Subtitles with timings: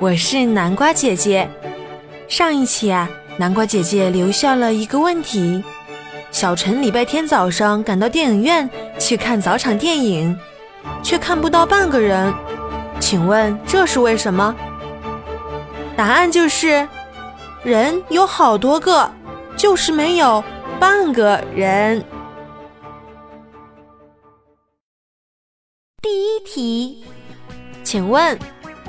[0.00, 1.50] 我是南瓜姐姐。
[2.28, 5.64] 上一期啊，南瓜姐姐留下了一个问题：
[6.30, 10.38] 小陈礼拜天早上赶到电影院去看早场电影，
[11.02, 12.32] 却看不到半个人，
[13.00, 14.54] 请问这是为什么？
[15.96, 16.86] 答案就是，
[17.64, 19.10] 人有好多个，
[19.56, 20.44] 就是没有
[20.78, 22.04] 半个人。
[26.00, 27.04] 第一题。
[27.82, 28.38] 请问，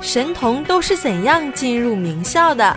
[0.02, 2.76] 神童都是怎样进入名校的？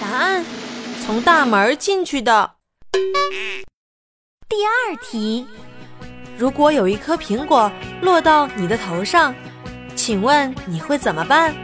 [0.00, 0.44] 答案：
[1.06, 2.54] 从大门进去的。
[4.48, 5.46] 第二题，
[6.36, 7.70] 如果有一颗苹果
[8.02, 9.32] 落到你的头上。
[9.98, 11.54] 请问你会怎么办？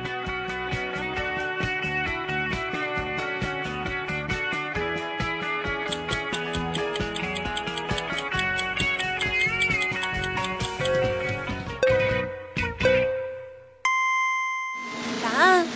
[15.22, 15.66] 答案：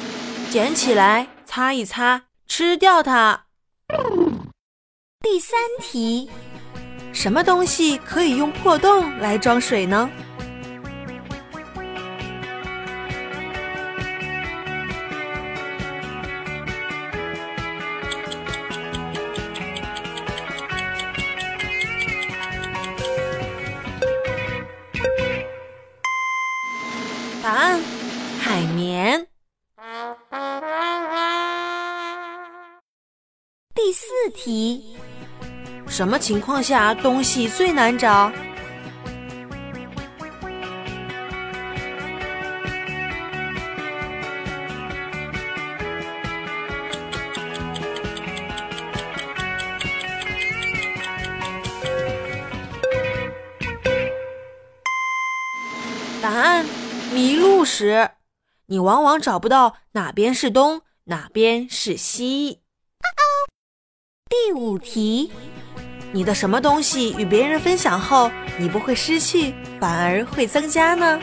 [0.51, 3.45] 捡起来，擦一擦，吃掉它。
[5.21, 6.29] 第三题，
[7.15, 10.11] 什么东西可以用破洞来装水呢？
[33.81, 34.97] 第四题，
[35.87, 38.33] 什么情况下东西最难找？
[56.21, 56.67] 答案。
[57.13, 58.11] 迷路时，
[58.67, 62.61] 你往往找不到哪边是东，哪边是西。
[64.29, 65.31] 第五题，
[66.13, 71.19] 你的什么东西与别人分享后，你不会失去，反而会增加呢？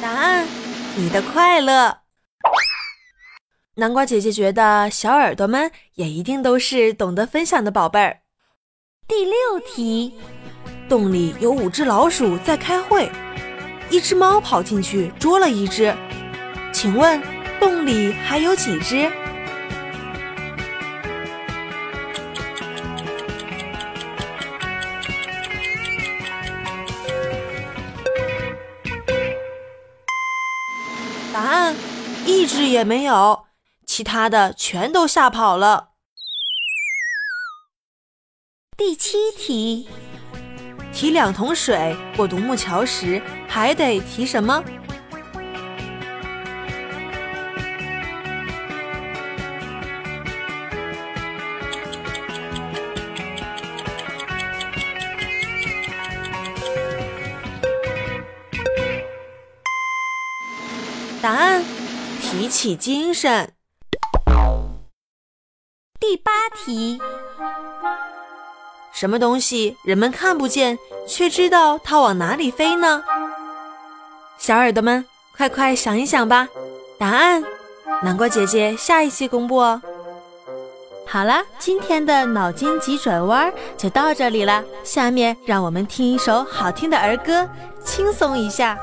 [0.00, 0.46] 答案。
[0.96, 1.96] 你的快乐，
[3.80, 8.18] 南瓜姐姐觉得小耳朵们也一定都是懂得分享的宝贝儿。
[9.06, 9.32] 第六
[9.64, 10.18] 题，
[10.88, 13.08] 洞里有五只老鼠在开会，
[13.88, 15.94] 一只猫跑进去捉了一只，
[16.72, 17.22] 请问
[17.60, 19.08] 洞里还有几只？
[31.32, 31.76] 答案，
[32.26, 33.44] 一只也没有，
[33.98, 35.88] 其他的全都吓跑了。
[38.76, 39.88] 第七题，
[40.92, 44.62] 提两桶水过独木桥时，还得提什么？
[61.20, 61.64] 答案：
[62.22, 63.57] 提起精神。
[66.68, 67.00] 题：
[68.92, 73.02] 什么东西人们看不见，却知道它往哪里飞呢？
[74.36, 75.02] 小耳朵们，
[75.34, 76.46] 快快想一想吧！
[76.98, 77.42] 答案，
[78.02, 79.80] 南瓜姐姐下一期公布哦。
[81.06, 84.62] 好了，今天的脑筋急转弯就到这里了。
[84.84, 87.48] 下面让我们听一首好听的儿歌，
[87.82, 88.78] 轻松一下。